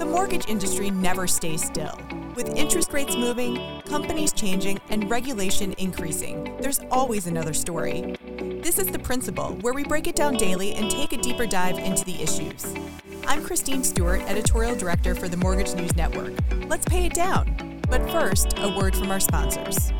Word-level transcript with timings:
The 0.00 0.06
mortgage 0.06 0.48
industry 0.48 0.90
never 0.90 1.26
stays 1.26 1.62
still. 1.62 2.00
With 2.34 2.56
interest 2.56 2.94
rates 2.94 3.14
moving, 3.16 3.82
companies 3.82 4.32
changing, 4.32 4.80
and 4.88 5.10
regulation 5.10 5.74
increasing, 5.76 6.56
there's 6.58 6.80
always 6.90 7.26
another 7.26 7.52
story. 7.52 8.16
This 8.62 8.78
is 8.78 8.86
The 8.86 8.98
Principal, 8.98 9.58
where 9.60 9.74
we 9.74 9.84
break 9.84 10.06
it 10.06 10.16
down 10.16 10.38
daily 10.38 10.72
and 10.72 10.90
take 10.90 11.12
a 11.12 11.18
deeper 11.18 11.44
dive 11.44 11.78
into 11.78 12.02
the 12.06 12.22
issues. 12.22 12.74
I'm 13.26 13.44
Christine 13.44 13.84
Stewart, 13.84 14.22
Editorial 14.22 14.74
Director 14.74 15.14
for 15.14 15.28
the 15.28 15.36
Mortgage 15.36 15.74
News 15.74 15.94
Network. 15.94 16.32
Let's 16.66 16.86
pay 16.86 17.04
it 17.04 17.12
down. 17.12 17.82
But 17.90 18.10
first, 18.10 18.54
a 18.56 18.74
word 18.74 18.96
from 18.96 19.10
our 19.10 19.20
sponsors. 19.20 19.92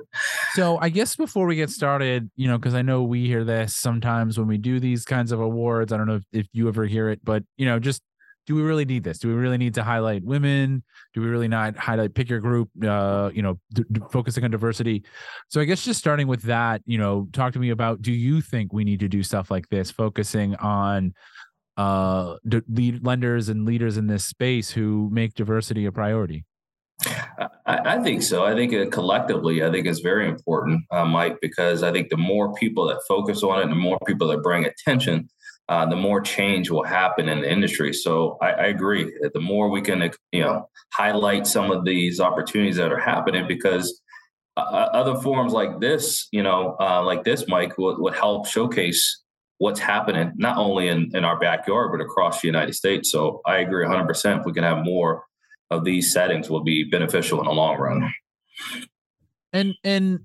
So, 0.55 0.79
I 0.79 0.89
guess 0.89 1.15
before 1.15 1.47
we 1.47 1.55
get 1.55 1.71
started, 1.71 2.31
you 2.37 2.49
know, 2.49 2.59
because 2.59 2.75
I 2.75 2.83
know 2.83 3.05
we 3.05 3.27
hear 3.27 3.45
this 3.45 3.77
sometimes 3.77 4.39
when 4.39 4.49
we 4.49 4.59
do 4.59 4.81
these 4.81 5.05
kinds 5.05 5.31
of 5.31 5.41
awards. 5.41 5.93
I 5.93 5.97
don't 5.97 6.07
know 6.07 6.17
if, 6.17 6.25
if 6.33 6.47
you 6.53 6.67
ever 6.69 6.85
hear 6.85 7.09
it, 7.09 7.21
but, 7.25 7.45
you 7.57 7.67
know, 7.67 7.79
just 7.79 8.03
do 8.47 8.55
we 8.55 8.63
really 8.63 8.85
need 8.85 9.03
this? 9.05 9.19
Do 9.19 9.29
we 9.29 9.35
really 9.35 9.59
need 9.59 9.75
to 9.75 9.83
highlight 9.83 10.23
women? 10.25 10.83
Do 11.15 11.21
we 11.21 11.27
really 11.27 11.49
not 11.49 11.77
highlight 11.77 12.15
pick 12.15 12.29
your 12.29 12.41
group? 12.41 12.71
Uh, 12.83 13.31
you 13.35 13.43
know, 13.43 13.59
d- 13.73 13.85
d- 13.91 14.01
focusing 14.11 14.45
on 14.45 14.51
diversity. 14.51 15.05
So 15.49 15.61
I 15.61 15.65
guess 15.65 15.85
just 15.85 15.99
starting 15.99 16.29
with 16.29 16.43
that, 16.43 16.81
you 16.87 16.99
know, 16.99 17.29
talk 17.33 17.53
to 17.55 17.59
me 17.59 17.71
about 17.71 18.03
do 18.03 18.13
you 18.13 18.41
think 18.41 18.73
we 18.73 18.85
need 18.85 19.01
to 19.01 19.09
do 19.09 19.23
stuff 19.23 19.51
like 19.51 19.69
this, 19.69 19.91
focusing 19.91 20.55
on 20.57 21.15
uh 21.77 22.37
d- 22.49 22.63
lead 22.69 23.05
lenders 23.05 23.51
and 23.51 23.67
leaders 23.67 23.99
in 23.99 24.07
this 24.07 24.25
space 24.25 24.71
who 24.71 25.11
make 25.13 25.35
diversity 25.35 25.85
a 25.87 25.93
priority? 25.93 26.45
I, 27.39 27.49
I 27.67 28.03
think 28.03 28.23
so. 28.23 28.45
I 28.45 28.55
think 28.55 28.73
it 28.73 28.93
collectively, 28.93 29.65
I 29.65 29.71
think 29.71 29.87
it's 29.87 30.01
very 30.01 30.29
important, 30.29 30.85
uh, 30.91 31.05
Mike, 31.05 31.39
because 31.41 31.83
I 31.83 31.93
think 31.93 32.09
the 32.09 32.17
more 32.17 32.55
people 32.55 32.87
that 32.89 33.01
focus 33.09 33.43
on 33.43 33.63
it, 33.63 33.69
the 33.69 33.75
more 33.75 33.99
people 34.07 34.29
that 34.29 34.43
bring 34.43 34.65
attention, 34.65 35.29
uh, 35.69 35.85
the 35.87 35.97
more 35.97 36.21
change 36.21 36.71
will 36.71 36.85
happen 36.85 37.29
in 37.29 37.41
the 37.41 37.51
industry. 37.51 37.93
So 37.93 38.39
I, 38.41 38.51
I 38.51 38.67
agree. 38.67 39.13
The 39.35 39.41
more 39.41 39.69
we 39.69 39.83
can, 39.83 40.11
you 40.33 40.43
know, 40.43 40.69
highlight 40.93 41.47
some 41.47 41.71
of 41.71 41.85
these 41.85 42.21
opportunities 42.21 42.77
that 42.77 42.93
are 42.93 43.01
happening, 43.01 43.47
because 43.49 44.01
uh, 44.57 44.61
uh 44.61 44.91
other 44.93 45.17
forums 45.17 45.53
like 45.53 45.81
this, 45.81 46.29
you 46.31 46.43
know, 46.43 46.77
uh, 46.81 47.03
like 47.03 47.25
this, 47.25 47.47
Mike, 47.49 47.77
would, 47.79 47.99
would 47.99 48.15
help 48.15 48.47
showcase 48.47 49.23
what's 49.59 49.81
happening 49.81 50.33
not 50.37 50.59
only 50.59 50.89
in, 50.89 51.11
in 51.15 51.25
our 51.25 51.39
backyard 51.39 51.91
but 51.91 52.05
across 52.05 52.41
the 52.41 52.47
United 52.47 52.75
States. 52.75 53.11
So 53.11 53.41
I 53.47 53.59
agree 53.59 53.85
100%. 53.85 54.41
If 54.41 54.47
we 54.47 54.53
can 54.53 54.65
have 54.65 54.85
more 54.85 55.25
of 55.71 55.85
these 55.85 56.13
settings, 56.13 56.49
will 56.49 56.65
be 56.65 56.85
beneficial 56.85 57.41
in 57.41 57.47
the 57.47 57.53
long 57.53 57.77
run. 57.79 58.13
And 59.53 59.75
and 59.85 60.21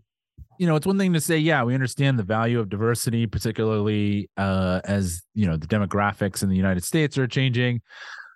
you 0.62 0.68
know, 0.68 0.76
it's 0.76 0.86
one 0.86 1.00
thing 1.00 1.14
to 1.14 1.20
say, 1.20 1.40
yeah, 1.40 1.64
we 1.64 1.74
understand 1.74 2.20
the 2.20 2.24
value 2.24 2.60
of 2.60 2.70
diversity, 2.70 3.26
particularly 3.26 4.30
uh, 4.38 4.82
as 4.84 5.24
you 5.34 5.48
know 5.48 5.58
the 5.58 5.66
demographics 5.66 6.44
in 6.44 6.50
the 6.50 6.56
United 6.56 6.84
States 6.84 7.18
are 7.18 7.28
changing. 7.28 7.82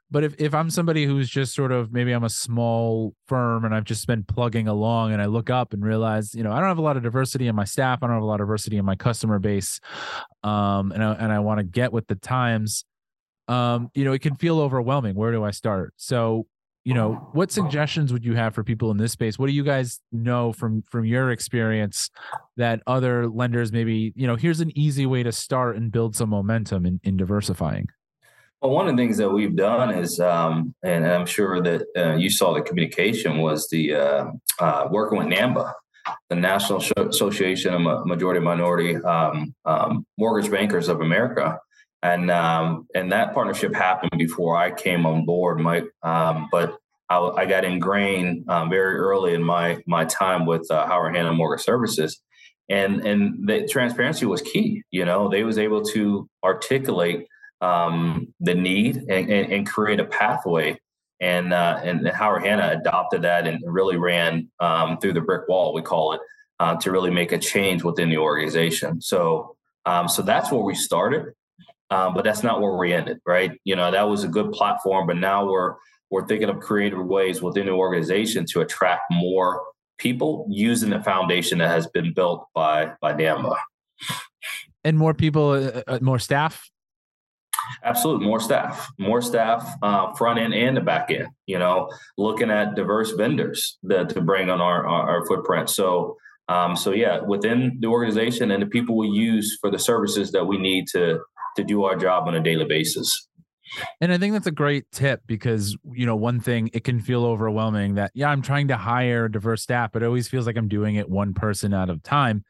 But 0.10 0.24
if 0.24 0.34
if 0.40 0.54
I'm 0.54 0.70
somebody 0.70 1.06
who's 1.06 1.30
just 1.30 1.54
sort 1.54 1.72
of 1.72 1.92
maybe 1.92 2.12
I'm 2.12 2.24
a 2.24 2.30
small 2.30 3.14
firm 3.28 3.66
and 3.66 3.76
I've 3.76 3.84
just 3.84 4.08
been 4.08 4.24
plugging 4.24 4.68
along 4.68 5.14
and 5.14 5.22
I 5.22 5.26
look 5.26 5.50
up 5.50 5.74
and 5.74 5.84
realize, 5.84 6.34
you 6.34 6.42
know, 6.42 6.52
I 6.52 6.60
don't 6.60 6.70
have 6.70 6.78
a 6.78 6.82
lot 6.82 6.98
of 6.98 7.04
diversity 7.04 7.48
in 7.48 7.56
my 7.56 7.64
staff, 7.64 8.00
I 8.02 8.08
don't 8.08 8.16
have 8.16 8.24
a 8.24 8.26
lot 8.26 8.42
of 8.42 8.48
diversity 8.48 8.78
in 8.78 8.86
my 8.86 8.96
customer 8.96 9.38
base, 9.38 9.80
um, 10.44 10.92
and 10.92 11.04
I, 11.04 11.14
and 11.14 11.32
I 11.32 11.40
want 11.40 11.60
to 11.60 11.64
get 11.64 11.94
with 11.94 12.08
the 12.08 12.16
times. 12.16 12.86
Um, 13.48 13.92
you 13.94 14.04
know, 14.04 14.14
it 14.14 14.24
can 14.24 14.36
feel 14.36 14.60
overwhelming. 14.60 15.14
Where 15.14 15.32
do 15.32 15.44
I 15.44 15.52
start? 15.52 15.94
So 15.98 16.48
you 16.86 16.94
know 16.94 17.28
what 17.34 17.52
suggestions 17.52 18.14
would 18.14 18.24
you 18.24 18.36
have 18.36 18.54
for 18.54 18.64
people 18.64 18.92
in 18.92 18.98
this 18.98 19.12
space? 19.12 19.40
What 19.40 19.48
do 19.48 19.54
you 19.54 19.64
guys 19.64 20.00
know 20.12 20.54
from 20.54 20.84
from 20.84 21.04
your 21.04 21.32
experience 21.32 22.12
that 22.58 22.82
other 22.86 23.28
lenders 23.28 23.72
maybe 23.72 24.14
you 24.16 24.28
know 24.28 24.36
here's 24.36 24.60
an 24.62 24.72
easy 24.78 25.08
way 25.08 25.24
to 25.24 25.32
start 25.32 25.76
and 25.76 25.92
build 25.92 26.16
some 26.16 26.30
momentum 26.30 26.86
in, 26.86 27.02
in 27.04 27.18
diversifying? 27.18 27.88
Well 28.62 28.72
one 28.72 28.88
of 28.88 28.96
the 28.96 29.02
things 29.02 29.18
that 29.18 29.30
we've 29.30 29.56
done 29.56 29.94
is 29.96 30.20
um, 30.20 30.76
and 30.84 31.06
i'm 31.06 31.26
sure 31.26 31.62
that 31.62 31.86
uh, 31.98 32.16
you 32.16 32.30
saw 32.30 32.54
the 32.54 32.62
communication 32.62 33.40
was 33.40 33.68
the 33.70 33.96
uh, 33.96 34.26
uh, 34.60 34.88
working 34.92 35.18
with 35.18 35.28
NAMMBA 35.28 35.72
the 36.30 36.36
national 36.36 36.84
association 36.98 37.74
of 37.74 38.06
majority 38.06 38.40
minority 38.40 38.96
um, 38.98 39.56
um, 39.66 40.06
mortgage 40.18 40.52
bankers 40.52 40.88
of 40.88 41.02
america 41.02 41.60
and 42.06 42.30
um, 42.30 42.88
and 42.94 43.12
that 43.12 43.34
partnership 43.34 43.74
happened 43.74 44.12
before 44.18 44.56
I 44.56 44.72
came 44.72 45.06
on 45.06 45.26
board. 45.26 45.60
My 45.60 45.84
um, 46.04 46.48
but 46.52 46.78
I, 47.10 47.18
I, 47.18 47.46
got 47.46 47.66
ingrained 47.66 48.48
um, 48.50 48.70
very 48.70 48.98
early 48.98 49.34
in 49.34 49.44
my 49.44 49.82
my 49.88 50.06
time 50.06 50.46
with 50.46 50.70
uh, 50.70 50.86
Howard 50.86 51.16
Hanna 51.16 51.34
Mortgage 51.34 51.66
Services, 51.66 52.22
and 52.70 53.06
and 53.06 53.48
the 53.48 53.68
transparency 53.68 54.26
was 54.26 54.42
key. 54.44 54.84
You 54.92 55.06
know, 55.06 55.30
they 55.30 55.44
was 55.44 55.58
able 55.58 55.84
to 55.86 56.30
articulate 56.44 57.28
um, 57.62 58.34
the 58.40 58.54
need 58.54 58.98
and, 58.98 59.32
and, 59.32 59.54
and, 59.54 59.68
create 59.68 60.00
a 60.00 60.06
pathway. 60.06 60.78
And 61.22 61.54
uh, 61.54 61.80
and 61.84 62.08
Howard 62.10 62.44
Hanna 62.44 62.78
adopted 62.80 63.24
that 63.24 63.48
and 63.48 63.64
really 63.66 63.98
ran 63.98 64.52
um, 64.60 65.00
through 65.00 65.14
the 65.14 65.22
brick 65.22 65.48
wall, 65.48 65.74
we 65.74 65.82
call 65.82 66.14
it, 66.14 66.20
uh, 66.60 66.76
to 66.76 66.92
really 66.92 67.10
make 67.10 67.32
a 67.32 67.40
change 67.40 67.84
within 67.84 68.10
the 68.10 68.18
organization. 68.18 69.02
So 69.02 69.56
um, 69.86 70.08
so 70.08 70.22
that's 70.22 70.52
where 70.52 70.62
we 70.62 70.76
started 70.76 71.34
um, 71.92 72.14
but 72.14 72.24
that's 72.24 72.44
not 72.44 72.62
where 72.62 72.76
we 72.76 72.94
ended, 72.94 73.20
right? 73.26 73.52
You 73.64 73.76
know, 73.76 73.92
that 73.92 74.10
was 74.10 74.24
a 74.24 74.28
good 74.28 74.52
platform, 74.52 75.08
but 75.08 75.18
now 75.18 75.46
we're 75.46 75.76
we're 76.12 76.28
thinking 76.28 76.50
of 76.50 76.60
creative 76.60 77.04
ways 77.06 77.42
within 77.42 77.66
the 77.66 77.72
organization 77.72 78.46
to 78.52 78.62
attract 78.62 79.04
more 79.12 79.64
people 79.98 80.48
using 80.50 80.90
the 80.90 81.02
foundation 81.02 81.58
that 81.60 81.70
has 81.70 81.88
been 81.88 82.14
built 82.14 82.48
by 82.54 82.92
by 83.02 83.14
NAMMBA. 83.14 83.56
And 84.84 84.98
more 84.98 85.14
people, 85.14 85.52
uh, 85.52 85.82
uh, 85.88 86.00
more 86.02 86.20
staff. 86.20 86.70
Absolutely, 87.84 88.28
more 88.28 88.40
staff, 88.40 88.88
more 89.00 89.22
staff, 89.22 89.68
uh, 89.82 90.14
front 90.14 90.40
end 90.40 90.54
and 90.54 90.78
the 90.78 90.82
back 90.82 91.10
end. 91.10 91.28
You 91.48 91.60
know, 91.60 91.90
looking 92.18 92.52
at 92.52 92.76
diverse 92.76 93.12
vendors 93.12 93.78
that 93.84 94.10
to 94.10 94.22
bring 94.22 94.50
on 94.50 94.62
our 94.62 94.88
our, 94.88 95.10
our 95.10 95.26
footprint. 95.28 95.70
So. 95.70 96.18
Um, 96.48 96.76
so 96.76 96.92
yeah, 96.92 97.22
within 97.22 97.78
the 97.80 97.88
organization 97.88 98.52
and 98.52 98.62
the 98.62 98.68
people 98.68 98.96
we 98.96 99.08
use 99.08 99.58
for 99.60 99.72
the 99.72 99.80
services 99.80 100.32
that 100.34 100.46
we 100.46 100.60
need 100.60 100.86
to 100.90 101.20
to 101.56 101.64
do 101.64 101.84
our 101.84 101.96
job 101.96 102.28
on 102.28 102.36
a 102.36 102.40
daily 102.40 102.66
basis. 102.66 103.28
And 104.00 104.14
I 104.14 104.18
think 104.18 104.34
that's 104.34 104.48
a 104.48 104.52
great 104.52 104.92
tip 104.92 105.22
because, 105.26 105.76
you 105.92 106.06
know, 106.06 106.16
one 106.16 106.40
thing 106.40 106.70
it 106.74 106.84
can 106.84 107.00
feel 107.00 107.26
overwhelming 107.26 107.96
that, 107.96 108.12
yeah, 108.14 108.30
I'm 108.30 108.42
trying 108.42 108.68
to 108.68 108.78
hire 108.78 109.28
diverse 109.28 109.64
staff, 109.64 109.92
but 109.92 110.04
it 110.04 110.06
always 110.06 110.28
feels 110.28 110.46
like 110.46 110.56
I'm 110.56 110.68
doing 110.68 110.96
it 110.96 111.10
one 111.10 111.34
person 111.34 111.74
at 111.74 111.90
a 111.90 111.98
time. 111.98 112.46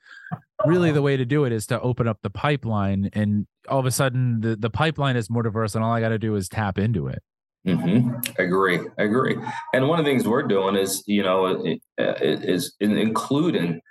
Really, 0.65 0.91
the 0.91 1.01
way 1.01 1.15
to 1.15 1.25
do 1.25 1.45
it 1.45 1.53
is 1.53 1.67
to 1.67 1.79
open 1.79 2.07
up 2.07 2.19
the 2.21 2.29
pipeline, 2.29 3.09
and 3.13 3.45
all 3.69 3.79
of 3.79 3.85
a 3.85 3.91
sudden, 3.91 4.41
the, 4.41 4.55
the 4.55 4.69
pipeline 4.69 5.15
is 5.15 5.29
more 5.29 5.43
diverse, 5.43 5.75
and 5.75 5.83
all 5.83 5.91
I 5.91 5.99
got 5.99 6.09
to 6.09 6.19
do 6.19 6.35
is 6.35 6.49
tap 6.49 6.77
into 6.77 7.07
it. 7.07 7.21
Mm-hmm. 7.67 8.41
Agree, 8.41 8.79
agree. 8.97 9.37
And 9.73 9.87
one 9.87 9.99
of 9.99 10.05
the 10.05 10.11
things 10.11 10.27
we're 10.27 10.43
doing 10.43 10.75
is, 10.75 11.03
you 11.07 11.23
know, 11.23 11.63
is 11.97 12.75
including 12.79 13.81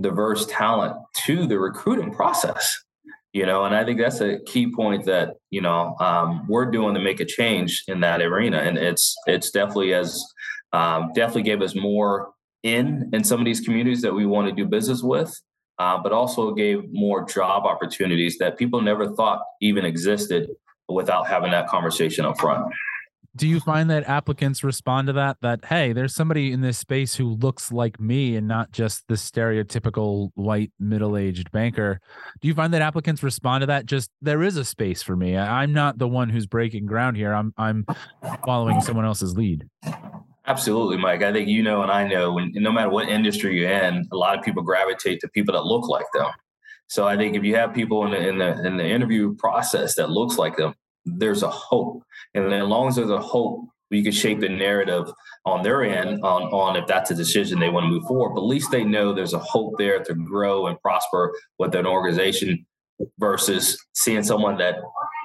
diverse 0.00 0.46
talent 0.46 0.96
to 1.24 1.46
the 1.46 1.58
recruiting 1.58 2.12
process 2.12 2.78
you 3.32 3.44
know 3.44 3.64
and 3.64 3.74
i 3.74 3.84
think 3.84 3.98
that's 4.00 4.20
a 4.20 4.38
key 4.40 4.72
point 4.74 5.04
that 5.04 5.34
you 5.50 5.60
know 5.60 5.96
um, 6.00 6.46
we're 6.48 6.70
doing 6.70 6.94
to 6.94 7.00
make 7.00 7.20
a 7.20 7.24
change 7.24 7.84
in 7.88 8.00
that 8.00 8.20
arena. 8.20 8.58
And 8.58 8.78
it's 8.78 9.16
it's 9.26 9.50
definitely 9.50 9.94
as 9.94 10.24
um, 10.72 11.12
definitely 11.14 11.42
gave 11.42 11.62
us 11.62 11.74
more 11.74 12.32
in 12.62 13.10
in 13.12 13.24
some 13.24 13.40
of 13.40 13.44
these 13.44 13.60
communities 13.60 14.02
that 14.02 14.14
we 14.14 14.26
want 14.26 14.48
to 14.48 14.54
do 14.54 14.66
business 14.66 15.02
with 15.02 15.34
uh, 15.78 15.96
but 16.02 16.12
also 16.12 16.52
gave 16.52 16.92
more 16.92 17.24
job 17.24 17.64
opportunities 17.64 18.36
that 18.38 18.58
people 18.58 18.82
never 18.82 19.14
thought 19.14 19.40
even 19.60 19.84
existed 19.84 20.50
without 20.88 21.26
having 21.26 21.52
that 21.52 21.68
conversation 21.68 22.24
up 22.24 22.38
front 22.38 22.66
do 23.36 23.46
you 23.46 23.60
find 23.60 23.90
that 23.90 24.08
applicants 24.08 24.64
respond 24.64 25.06
to 25.06 25.12
that 25.12 25.36
that 25.42 25.64
hey 25.66 25.92
there's 25.92 26.14
somebody 26.14 26.52
in 26.52 26.60
this 26.60 26.78
space 26.78 27.14
who 27.14 27.34
looks 27.36 27.70
like 27.70 28.00
me 28.00 28.36
and 28.36 28.48
not 28.48 28.70
just 28.72 29.06
the 29.08 29.14
stereotypical 29.14 30.30
white 30.34 30.72
middle-aged 30.78 31.50
banker 31.52 32.00
do 32.40 32.48
you 32.48 32.54
find 32.54 32.72
that 32.72 32.82
applicants 32.82 33.22
respond 33.22 33.62
to 33.62 33.66
that 33.66 33.86
just 33.86 34.10
there 34.22 34.42
is 34.42 34.56
a 34.56 34.64
space 34.64 35.02
for 35.02 35.16
me 35.16 35.36
i'm 35.36 35.72
not 35.72 35.98
the 35.98 36.08
one 36.08 36.28
who's 36.28 36.46
breaking 36.46 36.86
ground 36.86 37.16
here 37.16 37.32
i'm 37.32 37.52
i'm 37.56 37.84
following 38.44 38.80
someone 38.80 39.04
else's 39.04 39.36
lead 39.36 39.68
Absolutely, 40.46 40.96
Mike. 40.96 41.22
I 41.22 41.30
think 41.30 41.46
you 41.46 41.62
know, 41.62 41.82
and 41.82 41.92
I 41.92 42.08
know, 42.08 42.32
when, 42.32 42.52
no 42.54 42.72
matter 42.72 42.88
what 42.88 43.10
industry 43.10 43.60
you're 43.60 43.70
in, 43.70 44.08
a 44.10 44.16
lot 44.16 44.36
of 44.38 44.42
people 44.42 44.62
gravitate 44.62 45.20
to 45.20 45.28
people 45.28 45.52
that 45.52 45.64
look 45.64 45.86
like 45.88 46.06
them. 46.14 46.30
So 46.86 47.06
I 47.06 47.18
think 47.18 47.36
if 47.36 47.44
you 47.44 47.54
have 47.56 47.74
people 47.74 48.06
in 48.06 48.12
the 48.12 48.28
in 48.28 48.38
the 48.38 48.66
in 48.66 48.76
the 48.78 48.86
interview 48.86 49.34
process 49.36 49.94
that 49.96 50.08
looks 50.08 50.38
like 50.38 50.56
them, 50.56 50.74
there's 51.16 51.42
a 51.42 51.50
hope. 51.50 52.02
And 52.34 52.52
as 52.52 52.66
long 52.66 52.88
as 52.88 52.96
there's 52.96 53.10
a 53.10 53.20
hope, 53.20 53.68
we 53.90 54.02
can 54.02 54.12
shape 54.12 54.40
the 54.40 54.48
narrative 54.48 55.10
on 55.44 55.62
their 55.62 55.82
end 55.82 56.22
on, 56.22 56.42
on 56.44 56.76
if 56.76 56.86
that's 56.86 57.10
a 57.10 57.14
decision 57.14 57.58
they 57.58 57.70
want 57.70 57.84
to 57.84 57.88
move 57.88 58.04
forward. 58.06 58.34
But 58.34 58.42
at 58.42 58.46
least 58.46 58.70
they 58.70 58.84
know 58.84 59.12
there's 59.12 59.32
a 59.32 59.38
hope 59.38 59.78
there 59.78 60.02
to 60.04 60.14
grow 60.14 60.66
and 60.66 60.80
prosper 60.80 61.34
with 61.58 61.74
an 61.74 61.86
organization 61.86 62.66
versus 63.18 63.78
seeing 63.94 64.22
someone 64.22 64.58
that 64.58 64.76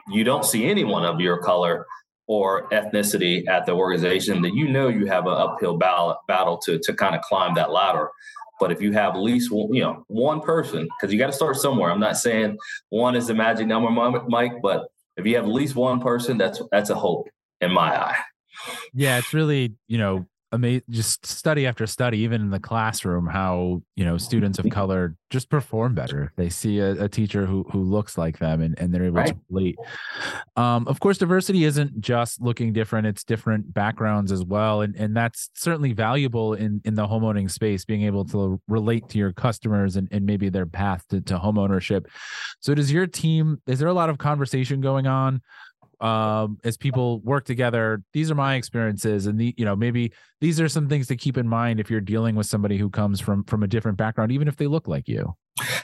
you 0.10 0.24
don't 0.24 0.46
see 0.46 0.66
anyone 0.66 1.06
of 1.06 1.20
your 1.20 1.40
color 1.40 1.86
or 2.28 2.70
ethnicity 2.70 3.48
at 3.48 3.66
the 3.66 3.74
organization 3.74 4.42
that 4.42 4.54
you 4.54 4.70
know 4.70 4.88
you 4.88 5.06
have 5.08 5.26
an 5.28 5.34
uphill 5.34 5.78
battle, 5.78 6.16
battle 6.28 6.58
to, 6.58 6.80
to 6.80 6.94
kind 6.94 7.16
of 7.16 7.22
climb 7.22 7.54
that 7.56 7.72
ladder. 7.72 8.10
But 8.60 8.72
if 8.72 8.82
you 8.82 8.94
have 8.94 9.16
at 9.16 9.20
least 9.20 9.52
you 9.52 9.82
know 9.82 10.06
one 10.08 10.40
person, 10.40 10.84
because 10.84 11.12
you 11.12 11.20
got 11.20 11.28
to 11.28 11.34
start 11.34 11.58
somewhere. 11.58 11.92
I'm 11.92 12.00
not 12.00 12.18
saying 12.18 12.58
one 12.90 13.16
is 13.16 13.28
the 13.28 13.34
magic 13.34 13.68
number, 13.68 13.90
Mike, 14.30 14.54
but 14.62 14.88
if 15.18 15.26
you 15.26 15.36
have 15.36 15.46
at 15.46 15.52
least 15.52 15.76
one 15.76 16.00
person, 16.00 16.38
that's 16.38 16.62
that's 16.72 16.90
a 16.90 16.96
hope 16.96 17.30
in 17.62 17.72
my 17.72 17.96
eye. 17.96 18.18
Yeah, 18.94 19.18
it's 19.18 19.34
really 19.34 19.76
you 19.88 19.98
know 19.98 20.26
amazing. 20.54 20.84
Just 20.90 21.26
study 21.26 21.66
after 21.68 21.86
study, 21.86 22.20
even 22.20 22.42
in 22.42 22.50
the 22.50 22.60
classroom, 22.60 23.28
how 23.28 23.82
you 23.96 24.06
know 24.06 24.18
students 24.18 24.60
of 24.60 24.70
color 24.70 25.16
just 25.30 25.50
perform 25.50 25.96
better. 25.96 26.32
They 26.38 26.50
see 26.50 26.80
a, 26.80 27.04
a 27.04 27.10
teacher 27.10 27.46
who 27.46 27.66
who 27.72 27.84
looks 27.84 28.18
like 28.18 28.38
them, 28.38 28.62
and, 28.62 28.78
and 28.80 28.94
they're 28.94 29.06
able 29.06 29.18
right. 29.18 29.28
to 29.30 29.40
relate. 29.50 29.76
Um, 30.56 30.88
of 30.88 31.00
course, 31.00 31.18
diversity 31.18 31.66
isn't 31.66 32.00
just 32.00 32.42
looking 32.42 32.72
different; 32.72 33.08
it's 33.08 33.24
different 33.24 33.74
backgrounds 33.74 34.32
as 34.32 34.46
well, 34.46 34.82
and 34.82 34.96
and 34.96 35.18
that's 35.18 35.50
certainly 35.56 35.92
valuable 35.92 36.54
in 36.54 36.82
in 36.86 36.94
the 36.94 37.08
homeowning 37.08 37.50
space. 37.50 37.84
Being 37.84 38.04
able 38.04 38.24
to 38.26 38.62
relate 38.68 39.10
to 39.10 39.18
your 39.18 39.34
customers 39.34 39.96
and 39.96 40.08
and 40.12 40.26
maybe 40.26 40.50
their 40.50 40.68
path 40.68 41.06
to, 41.10 41.20
to 41.22 41.38
home 41.38 41.58
ownership. 41.58 42.08
So, 42.60 42.76
does 42.76 42.92
your 42.92 43.08
team? 43.08 43.62
Is 43.68 43.80
there 43.80 43.90
a 43.90 43.94
lot 43.94 44.10
of 44.10 44.20
conversation 44.20 44.80
going 44.80 45.08
on 45.08 45.42
um, 46.00 46.58
as 46.64 46.78
people 46.78 47.20
work 47.22 47.46
together. 47.46 48.04
These 48.14 48.32
are 48.32 48.36
my 48.36 48.56
experiences, 48.56 49.28
and 49.28 49.40
the 49.40 49.54
you 49.58 49.66
know 49.66 49.76
maybe 49.76 50.12
these 50.42 50.60
are 50.60 50.70
some 50.70 50.90
things 50.90 51.08
to 51.08 51.16
keep 51.16 51.38
in 51.38 51.48
mind 51.48 51.80
if 51.80 51.90
you're 51.90 52.02
dealing 52.02 52.36
with 52.36 52.48
somebody 52.48 52.78
who 52.78 52.90
comes 52.90 53.20
from 53.20 53.44
from 53.46 53.64
a 53.64 53.68
different 53.68 53.98
background, 53.98 54.32
even 54.32 54.48
if 54.48 54.56
they 54.56 54.68
look 54.68 54.88
like 54.88 55.08
you. 55.08 55.36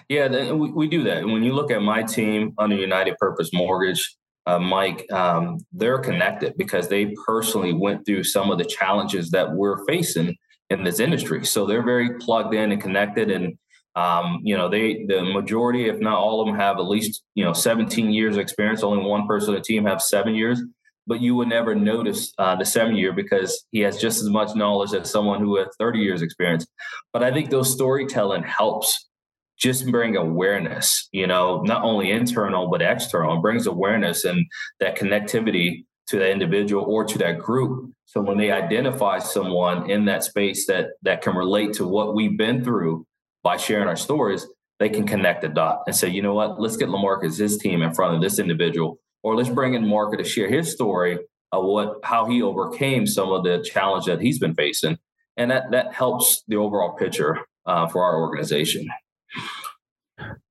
Yeah, 0.07 0.51
we, 0.53 0.71
we 0.71 0.87
do 0.87 1.03
that. 1.03 1.17
And 1.17 1.31
when 1.31 1.43
you 1.43 1.53
look 1.53 1.71
at 1.71 1.81
my 1.81 2.03
team 2.03 2.53
under 2.57 2.75
United 2.75 3.17
Purpose 3.17 3.51
Mortgage, 3.53 4.17
uh, 4.47 4.59
Mike, 4.59 5.05
um, 5.11 5.59
they're 5.71 5.99
connected 5.99 6.57
because 6.57 6.87
they 6.87 7.13
personally 7.25 7.73
went 7.73 8.05
through 8.05 8.23
some 8.23 8.49
of 8.49 8.57
the 8.57 8.65
challenges 8.65 9.29
that 9.31 9.51
we're 9.51 9.85
facing 9.85 10.35
in 10.71 10.83
this 10.83 10.99
industry. 10.99 11.45
So 11.45 11.65
they're 11.65 11.83
very 11.83 12.17
plugged 12.17 12.53
in 12.53 12.71
and 12.71 12.81
connected, 12.81 13.29
and 13.29 13.57
um, 13.99 14.39
you 14.43 14.55
know, 14.55 14.69
they 14.69 15.05
the 15.05 15.21
majority, 15.23 15.89
if 15.89 15.99
not 15.99 16.17
all 16.17 16.41
of 16.41 16.47
them, 16.47 16.55
have 16.55 16.77
at 16.77 16.87
least 16.87 17.23
you 17.35 17.43
know 17.43 17.53
17 17.53 18.11
years 18.11 18.35
of 18.35 18.41
experience. 18.41 18.81
Only 18.81 19.03
one 19.03 19.27
person 19.27 19.49
on 19.49 19.55
the 19.55 19.61
team 19.61 19.85
have 19.85 20.01
seven 20.01 20.35
years, 20.35 20.61
but 21.05 21.19
you 21.19 21.35
would 21.35 21.49
never 21.49 21.75
notice 21.75 22.33
uh, 22.37 22.55
the 22.55 22.65
seven 22.65 22.95
year 22.95 23.11
because 23.11 23.65
he 23.71 23.79
has 23.81 23.99
just 23.99 24.21
as 24.21 24.29
much 24.29 24.55
knowledge 24.55 24.93
as 24.93 25.11
someone 25.11 25.41
who 25.41 25.57
has 25.57 25.67
30 25.79 25.99
years 25.99 26.21
experience. 26.21 26.65
But 27.11 27.23
I 27.23 27.33
think 27.33 27.49
those 27.49 27.73
storytelling 27.73 28.43
helps 28.43 29.09
just 29.57 29.85
bring 29.91 30.15
awareness. 30.15 31.09
You 31.11 31.27
know, 31.27 31.61
not 31.63 31.83
only 31.83 32.11
internal 32.11 32.69
but 32.69 32.81
external, 32.81 33.33
and 33.33 33.41
brings 33.41 33.67
awareness 33.67 34.23
and 34.23 34.45
that 34.79 34.97
connectivity 34.97 35.83
to 36.07 36.19
that 36.19 36.31
individual 36.31 36.85
or 36.85 37.03
to 37.03 37.17
that 37.17 37.39
group. 37.39 37.91
So 38.05 38.21
when 38.21 38.37
they 38.37 38.49
identify 38.51 39.19
someone 39.19 39.89
in 39.91 40.05
that 40.05 40.23
space 40.23 40.65
that 40.67 40.91
that 41.03 41.21
can 41.21 41.35
relate 41.35 41.73
to 41.73 41.85
what 41.85 42.15
we've 42.15 42.37
been 42.37 42.63
through 42.63 43.05
by 43.43 43.57
sharing 43.57 43.87
our 43.87 43.95
stories, 43.95 44.45
they 44.79 44.89
can 44.89 45.05
connect 45.05 45.41
the 45.41 45.49
dot 45.49 45.83
and 45.85 45.95
say, 45.95 46.07
you 46.09 46.21
know 46.21 46.33
what, 46.33 46.59
let's 46.59 46.77
get 46.77 46.89
Lamarcus 46.89 47.37
his 47.37 47.57
team 47.57 47.81
in 47.81 47.93
front 47.93 48.15
of 48.15 48.21
this 48.21 48.39
individual, 48.39 48.99
or 49.23 49.35
let's 49.35 49.49
bring 49.49 49.73
in 49.73 49.85
Marker 49.85 50.17
to 50.17 50.23
share 50.23 50.49
his 50.49 50.71
story 50.71 51.19
of 51.51 51.65
what 51.65 51.99
how 52.03 52.25
he 52.25 52.41
overcame 52.41 53.05
some 53.05 53.31
of 53.31 53.43
the 53.43 53.63
challenge 53.63 54.05
that 54.05 54.21
he's 54.21 54.39
been 54.39 54.55
facing, 54.55 54.97
and 55.37 55.51
that 55.51 55.71
that 55.71 55.93
helps 55.93 56.43
the 56.47 56.55
overall 56.55 56.95
picture 56.95 57.39
uh, 57.65 57.87
for 57.87 58.03
our 58.03 58.21
organization. 58.21 58.87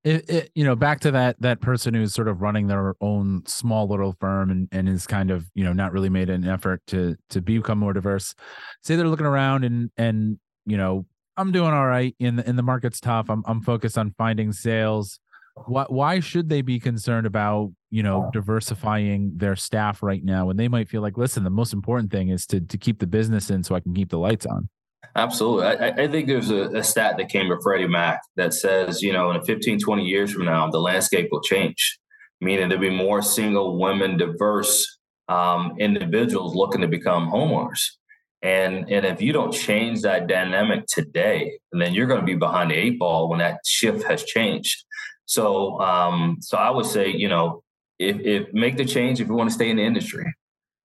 It, 0.05 0.31
it, 0.31 0.51
you 0.55 0.65
know 0.65 0.77
back 0.77 1.01
to 1.01 1.11
that 1.11 1.37
that 1.41 1.61
person 1.61 1.93
who's 1.93 2.15
sort 2.15 2.29
of 2.29 2.41
running 2.41 2.69
their 2.69 2.95
own 3.01 3.43
small 3.47 3.87
little 3.87 4.17
firm 4.19 4.51
and, 4.51 4.69
and 4.73 4.89
is 4.89 5.07
kind 5.07 5.31
of 5.31 5.51
you 5.55 5.65
know 5.65 5.73
not 5.73 5.93
really 5.93 6.09
made 6.09 6.31
an 6.31 6.47
effort 6.49 6.83
to 6.89 7.17
to 7.31 7.41
become 7.41 7.79
more 7.79 7.93
diverse. 7.93 8.35
Say 8.83 8.97
they're 8.97 9.09
looking 9.09 9.27
around 9.27 9.65
and 9.65 9.91
and 9.97 10.39
you 10.65 10.77
know 10.77 11.05
I'm 11.39 11.53
doing 11.53 11.73
all 11.73 11.87
right. 11.87 12.15
In 12.19 12.37
the 12.37 12.49
in 12.49 12.57
the 12.57 12.63
market's 12.63 13.01
tough. 13.01 13.31
I'm 13.31 13.43
I'm 13.47 13.63
focused 13.63 13.97
on 13.97 14.13
finding 14.19 14.53
sales. 14.53 15.21
Why 15.67 15.87
why 15.89 16.21
should 16.21 16.49
they 16.49 16.63
be 16.63 16.81
concerned 16.81 17.27
about 17.27 17.71
you 17.91 18.03
know 18.03 18.29
diversifying 18.33 19.33
their 19.37 19.57
staff 19.57 20.03
right 20.03 20.23
now 20.23 20.47
when 20.47 20.57
they 20.57 20.69
might 20.69 20.89
feel 20.89 21.01
like 21.01 21.17
listen 21.17 21.45
the 21.45 21.51
most 21.51 21.73
important 21.73 22.11
thing 22.11 22.29
is 22.29 22.45
to 22.47 22.61
to 22.61 22.77
keep 22.77 22.99
the 22.99 23.07
business 23.07 23.51
in 23.51 23.63
so 23.63 23.75
I 23.75 23.81
can 23.81 23.95
keep 23.95 24.11
the 24.11 24.19
lights 24.19 24.47
on. 24.47 24.69
Absolutely. 25.15 25.67
I, 25.67 25.89
I 25.89 26.09
think 26.09 26.27
there's 26.27 26.51
a, 26.51 26.77
a, 26.77 26.85
stat 26.85 27.17
that 27.17 27.29
came 27.29 27.49
from 27.49 27.61
Freddie 27.63 27.89
Mac 27.89 28.21
that 28.37 28.53
says, 28.53 29.03
you 29.03 29.13
know, 29.13 29.31
in 29.31 29.43
15, 29.43 29.79
20 29.81 30.05
years 30.05 30.33
from 30.33 30.45
now, 30.45 30.69
the 30.71 30.79
landscape 30.79 31.29
will 31.33 31.41
change, 31.41 31.99
meaning 32.41 32.69
there'll 32.69 32.83
be 32.83 32.91
more 32.91 33.23
single 33.23 33.81
women, 33.81 34.17
diverse 34.17 34.99
um, 35.29 35.75
individuals 35.79 36.55
looking 36.55 36.83
to 36.83 36.89
become 36.89 37.31
homeowners. 37.31 37.98
And 38.43 38.91
and 38.91 39.05
if 39.05 39.21
you 39.21 39.33
don't 39.33 39.53
change 39.53 40.03
that 40.03 40.29
dynamic 40.29 40.87
today, 40.87 41.59
then 41.73 41.93
you're 41.93 42.07
going 42.07 42.21
to 42.21 42.27
be 42.27 42.37
behind 42.37 42.71
the 42.71 42.77
eight 42.77 42.99
ball 42.99 43.29
when 43.29 43.41
that 43.41 43.61
shift 43.67 44.05
has 44.05 44.23
changed. 44.25 44.85
So 45.25 45.81
um, 45.81 46.39
so 46.41 46.57
I 46.57 46.71
would 46.71 46.87
say, 46.87 47.11
you 47.11 47.29
know, 47.29 47.63
if, 47.99 48.21
if 48.21 48.53
make 48.55 48.77
the 48.77 48.85
change 48.85 49.21
if 49.21 49.29
you 49.29 49.35
want 49.35 49.51
to 49.51 49.55
stay 49.55 49.71
in 49.71 49.77
the 49.77 49.83
industry, 49.83 50.33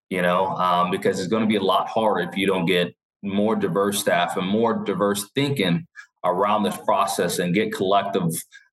you 0.09 0.21
know, 0.21 0.47
um, 0.47 0.89
because 0.89 1.19
it's 1.19 1.29
going 1.29 1.43
to 1.43 1.47
be 1.47 1.57
a 1.57 1.63
lot 1.63 1.87
harder 1.87 2.27
if 2.27 2.35
you 2.35 2.47
don't 2.47 2.65
get 2.65 2.95
more 3.21 3.55
diverse 3.55 3.99
staff 3.99 4.35
and 4.35 4.47
more 4.47 4.83
diverse 4.83 5.29
thinking 5.33 5.87
around 6.23 6.63
this 6.63 6.77
process 6.77 7.39
and 7.39 7.53
get 7.53 7.73
collective 7.73 8.31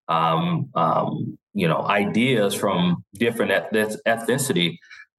um, 0.08 0.70
um, 0.74 1.38
you 1.54 1.68
know 1.68 1.82
ideas 1.82 2.54
from 2.54 3.04
different 3.14 3.50
ethnicity 4.06 4.76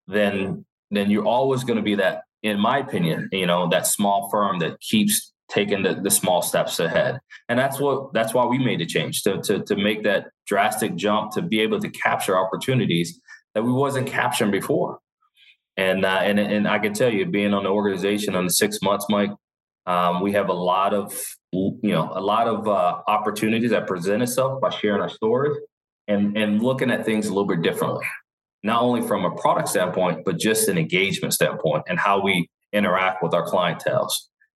then 0.08 0.66
then 0.92 1.10
you're 1.10 1.26
always 1.26 1.64
going 1.64 1.78
to 1.78 1.84
be 1.84 1.96
that 1.96 2.24
in 2.44 2.60
my 2.60 2.80
opinion, 2.80 3.30
you 3.32 3.46
know, 3.46 3.70
that 3.70 3.88
small 3.88 4.30
firm 4.30 4.60
that 4.60 4.80
keeps 4.80 5.32
taking 5.50 5.84
the, 5.84 5.96
the 5.96 6.10
small 6.10 6.42
steps 6.42 6.80
ahead. 6.80 7.20
And 7.50 7.60
that's 7.60 7.80
what 7.80 8.14
that's 8.14 8.34
why 8.34 8.46
we 8.46 8.58
made 8.58 8.80
the 8.80 8.86
change 8.86 9.24
to, 9.24 9.42
to 9.44 9.64
to 9.64 9.76
make 9.76 10.04
that 10.04 10.28
drastic 10.48 10.96
jump 10.96 11.34
to 11.34 11.42
be 11.42 11.62
able 11.62 11.80
to 11.80 11.90
capture 11.90 12.38
opportunities 12.38 13.20
that 13.54 13.64
we 13.64 13.72
wasn't 13.72 14.08
capturing 14.08 14.52
before. 14.52 15.00
And 15.78 16.06
uh, 16.06 16.20
and 16.24 16.40
and 16.40 16.68
I 16.68 16.80
can 16.80 16.94
tell 16.94 17.12
you, 17.12 17.26
being 17.26 17.54
on 17.54 17.64
the 17.64 17.70
organization 17.70 18.36
on 18.36 18.46
the 18.46 18.54
six 18.54 18.82
months, 18.82 19.06
Mike, 19.10 19.32
um, 19.86 20.22
we 20.22 20.34
have 20.34 20.50
a 20.50 20.54
lot 20.54 20.94
of 20.94 21.14
you 21.52 21.80
know 21.84 22.12
a 22.14 22.22
lot 22.22 22.48
of 22.48 22.68
uh, 22.68 23.02
opportunities 23.08 23.72
that 23.72 23.88
present 23.88 24.24
itself 24.24 24.62
by 24.62 24.70
sharing 24.70 25.02
our 25.02 25.10
stories 25.10 25.58
and 26.08 26.38
and 26.38 26.62
looking 26.62 26.92
at 26.92 27.06
things 27.06 27.28
a 27.28 27.30
little 27.30 27.48
bit 27.48 27.62
differently 27.62 28.06
not 28.64 28.82
only 28.82 29.02
from 29.02 29.26
a 29.26 29.32
product 29.36 29.70
standpoint, 29.70 30.24
but 30.26 30.40
just 30.40 30.68
an 30.68 30.78
engagement 30.78 31.34
standpoint 31.34 31.84
and 31.88 32.00
how 32.00 32.22
we 32.22 32.50
interact 32.74 33.24
with 33.24 33.34
our 33.34 33.46
clientels. 33.46 34.14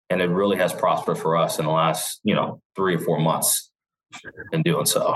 And 0.09 0.21
it 0.21 0.29
really 0.29 0.57
has 0.57 0.73
prospered 0.73 1.17
for 1.17 1.37
us 1.37 1.59
in 1.59 1.65
the 1.65 1.71
last, 1.71 2.19
you 2.23 2.35
know, 2.35 2.61
three 2.75 2.95
or 2.95 2.99
four 2.99 3.19
months 3.19 3.71
in 4.51 4.61
doing 4.61 4.85
so. 4.85 5.15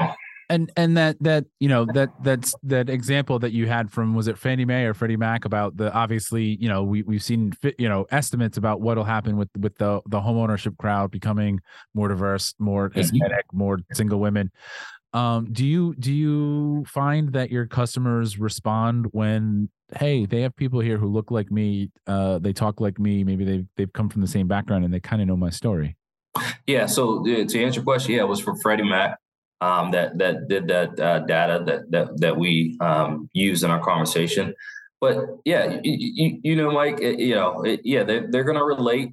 And 0.50 0.72
and 0.78 0.96
that 0.96 1.18
that 1.20 1.44
you 1.60 1.68
know 1.68 1.86
that 1.94 2.10
that's 2.24 2.56
that 2.64 2.90
example 2.90 3.38
that 3.40 3.52
you 3.52 3.68
had 3.68 3.92
from 3.92 4.16
was 4.16 4.30
it 4.30 4.38
Fannie 4.38 4.64
Mae 4.64 4.86
or 4.86 4.94
Freddie 4.94 5.18
Mac 5.18 5.44
about 5.44 5.76
the 5.76 5.92
obviously 5.92 6.56
you 6.62 6.70
know 6.70 6.84
we 6.84 7.04
we've 7.04 7.22
seen 7.22 7.52
you 7.78 7.90
know 7.90 8.08
estimates 8.12 8.56
about 8.56 8.80
what'll 8.80 9.04
happen 9.04 9.36
with 9.36 9.50
with 9.60 9.78
the 9.78 10.00
the 10.08 10.22
homeownership 10.22 10.78
crowd 10.78 11.12
becoming 11.12 11.60
more 11.94 12.08
diverse, 12.08 12.56
more 12.60 12.90
Hispanic, 12.96 13.44
more 13.52 13.80
single 13.92 14.22
women 14.22 14.50
um 15.14 15.48
do 15.52 15.66
you 15.66 15.96
do 16.00 16.14
you 16.14 16.84
find 16.86 17.34
that 17.34 17.50
your 17.50 17.66
customers 17.66 18.38
respond 18.38 19.08
when 19.12 19.70
hey 19.98 20.26
they 20.26 20.42
have 20.42 20.56
people 20.56 20.80
here 20.80 20.98
who 20.98 21.08
look 21.08 21.32
like 21.32 21.50
me 21.52 21.90
uh 22.08 22.38
they 22.40 22.54
talk 22.54 22.82
like 22.82 23.00
me 23.00 23.24
maybe 23.24 23.46
they've 23.46 23.66
they've 23.78 23.94
come 23.94 24.10
from 24.10 24.22
the 24.22 24.28
same 24.28 24.48
background 24.48 24.84
and 24.84 24.94
they 24.94 25.00
kind 25.00 25.22
of 25.22 25.28
know 25.28 25.38
my 25.38 25.50
story 25.50 25.96
yeah 26.68 26.86
so 26.86 27.24
to 27.24 27.42
answer 27.42 27.80
your 27.80 27.84
question 27.84 28.14
yeah 28.14 28.22
it 28.22 28.28
was 28.28 28.40
for 28.40 28.56
freddie 28.58 28.84
mac 28.84 29.18
um 29.62 29.92
that 29.92 30.18
that 30.18 30.48
did 30.48 30.68
that 30.68 31.00
uh, 31.00 31.20
data 31.20 31.64
that 31.66 31.90
that 31.92 32.20
that 32.20 32.38
we 32.38 32.78
um 32.80 33.30
use 33.34 33.64
in 33.64 33.72
our 33.72 33.84
conversation. 33.84 34.54
But 35.00 35.18
yeah, 35.46 35.80
you, 35.84 36.40
you, 36.42 36.56
know, 36.56 36.72
Mike, 36.72 37.00
you 37.00 37.36
know, 37.36 37.64
yeah, 37.84 38.04
they, 38.04 38.22
they're 38.32 38.44
going 38.44 38.58
to 38.58 38.64
relate 38.64 39.12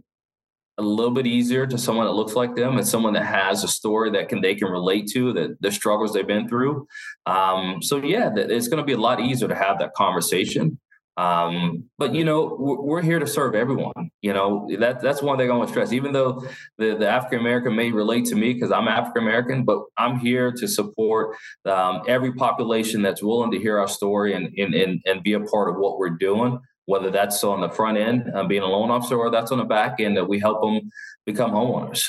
a 0.78 0.82
little 0.82 1.12
bit 1.12 1.26
easier 1.26 1.66
to 1.66 1.78
someone 1.78 2.06
that 2.06 2.12
looks 2.12 2.34
like 2.34 2.56
them 2.56 2.76
and 2.76 2.86
someone 2.86 3.12
that 3.14 3.26
has 3.26 3.62
a 3.62 3.68
story 3.68 4.10
that 4.10 4.28
can 4.28 4.40
they 4.40 4.54
can 4.54 4.68
relate 4.68 5.08
to 5.12 5.32
that 5.32 5.60
the 5.60 5.70
struggles 5.70 6.12
they've 6.12 6.26
been 6.26 6.48
through. 6.48 6.86
Um, 7.26 7.80
so 7.82 7.98
yeah, 7.98 8.30
it's 8.34 8.68
going 8.68 8.82
to 8.82 8.84
be 8.84 8.92
a 8.92 8.98
lot 8.98 9.20
easier 9.20 9.48
to 9.48 9.54
have 9.54 9.78
that 9.78 9.94
conversation. 9.94 10.78
Um, 11.16 11.84
but 11.96 12.12
you 12.12 12.24
know, 12.24 12.56
we're 12.58 13.02
here 13.02 13.20
to 13.20 13.26
serve 13.26 13.54
everyone. 13.54 14.10
You 14.20 14.32
know, 14.32 14.68
that 14.80 15.00
that's 15.00 15.22
one 15.22 15.38
thing 15.38 15.48
I 15.50 15.54
want 15.54 15.68
to 15.68 15.72
stress. 15.72 15.92
Even 15.92 16.12
though 16.12 16.44
the, 16.78 16.96
the 16.96 17.08
African 17.08 17.38
American 17.38 17.76
may 17.76 17.92
relate 17.92 18.24
to 18.26 18.34
me 18.34 18.52
because 18.52 18.72
I'm 18.72 18.88
African 18.88 19.22
American, 19.22 19.64
but 19.64 19.82
I'm 19.96 20.18
here 20.18 20.50
to 20.50 20.66
support 20.66 21.36
um, 21.66 22.02
every 22.08 22.32
population 22.32 23.00
that's 23.00 23.22
willing 23.22 23.52
to 23.52 23.60
hear 23.60 23.78
our 23.78 23.86
story 23.86 24.34
and, 24.34 24.52
and 24.58 24.74
and 24.74 25.00
and 25.06 25.22
be 25.22 25.34
a 25.34 25.40
part 25.40 25.68
of 25.68 25.76
what 25.76 25.98
we're 25.98 26.10
doing. 26.10 26.58
Whether 26.86 27.10
that's 27.10 27.42
on 27.44 27.60
the 27.60 27.68
front 27.68 27.96
end, 27.96 28.30
uh, 28.34 28.44
being 28.44 28.62
a 28.62 28.66
loan 28.66 28.90
officer, 28.90 29.16
or 29.16 29.30
that's 29.30 29.52
on 29.52 29.58
the 29.58 29.64
back 29.64 30.00
end, 30.00 30.16
that 30.16 30.24
we 30.24 30.38
help 30.38 30.60
them 30.60 30.90
become 31.24 31.52
homeowners. 31.52 32.08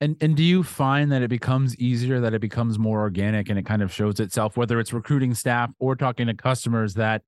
And 0.00 0.16
and 0.20 0.36
do 0.36 0.42
you 0.42 0.62
find 0.62 1.10
that 1.12 1.22
it 1.22 1.28
becomes 1.28 1.76
easier, 1.76 2.20
that 2.20 2.34
it 2.34 2.40
becomes 2.40 2.78
more 2.78 3.00
organic, 3.00 3.48
and 3.48 3.58
it 3.58 3.64
kind 3.64 3.82
of 3.82 3.92
shows 3.92 4.20
itself, 4.20 4.56
whether 4.56 4.80
it's 4.80 4.92
recruiting 4.92 5.34
staff 5.34 5.70
or 5.78 5.96
talking 5.96 6.26
to 6.26 6.34
customers, 6.34 6.94
that 6.94 7.22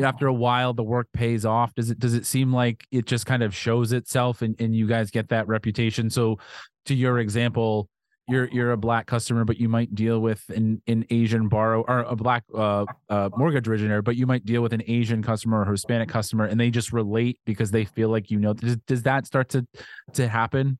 after 0.00 0.26
a 0.26 0.32
while 0.32 0.72
the 0.72 0.82
work 0.82 1.08
pays 1.12 1.44
off 1.44 1.74
does 1.74 1.90
it 1.90 1.98
does 1.98 2.14
it 2.14 2.26
seem 2.26 2.52
like 2.52 2.86
it 2.90 3.06
just 3.06 3.26
kind 3.26 3.42
of 3.42 3.54
shows 3.54 3.92
itself 3.92 4.42
and, 4.42 4.54
and 4.60 4.74
you 4.74 4.86
guys 4.86 5.10
get 5.10 5.28
that 5.28 5.46
reputation 5.48 6.10
so 6.10 6.38
to 6.84 6.94
your 6.94 7.18
example 7.18 7.88
you're 8.28 8.48
you're 8.50 8.72
a 8.72 8.76
black 8.76 9.06
customer 9.06 9.44
but 9.44 9.58
you 9.58 9.68
might 9.68 9.94
deal 9.94 10.20
with 10.20 10.42
an, 10.50 10.80
an 10.86 11.04
asian 11.10 11.48
borrow 11.48 11.82
or 11.86 12.00
a 12.00 12.16
black 12.16 12.44
uh, 12.54 12.84
uh, 13.08 13.28
mortgage 13.36 13.68
originator 13.68 14.02
but 14.02 14.16
you 14.16 14.26
might 14.26 14.44
deal 14.44 14.62
with 14.62 14.72
an 14.72 14.82
asian 14.86 15.22
customer 15.22 15.60
or 15.60 15.70
hispanic 15.70 16.08
customer 16.08 16.44
and 16.44 16.58
they 16.58 16.70
just 16.70 16.92
relate 16.92 17.38
because 17.44 17.70
they 17.70 17.84
feel 17.84 18.08
like 18.08 18.30
you 18.30 18.38
know 18.38 18.52
does, 18.52 18.76
does 18.86 19.02
that 19.02 19.26
start 19.26 19.48
to 19.48 19.66
to 20.12 20.28
happen 20.28 20.78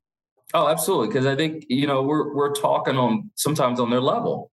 oh 0.54 0.68
absolutely 0.68 1.08
because 1.08 1.26
i 1.26 1.36
think 1.36 1.64
you 1.68 1.86
know 1.86 2.02
we're 2.02 2.34
we're 2.34 2.52
talking 2.52 2.96
on 2.96 3.30
sometimes 3.34 3.80
on 3.80 3.90
their 3.90 4.00
level 4.00 4.50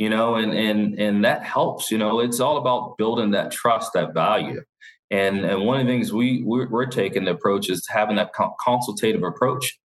you 0.00 0.08
know, 0.08 0.36
and 0.36 0.54
and 0.54 0.98
and 0.98 1.24
that 1.26 1.42
helps. 1.42 1.90
You 1.90 1.98
know, 1.98 2.20
it's 2.20 2.40
all 2.40 2.56
about 2.56 2.96
building 2.96 3.32
that 3.32 3.50
trust, 3.50 3.92
that 3.92 4.14
value. 4.14 4.62
And 5.10 5.44
and 5.44 5.66
one 5.66 5.78
of 5.78 5.86
the 5.86 5.92
things 5.92 6.12
we 6.12 6.42
we're, 6.42 6.68
we're 6.68 6.86
taking 6.86 7.26
the 7.26 7.32
approach 7.32 7.68
is 7.68 7.86
having 7.86 8.16
that 8.16 8.32
consultative 8.64 9.22
approach. 9.22 9.78